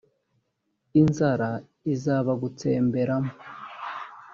[1.01, 1.49] inzara
[1.93, 3.31] izabagutsemberamo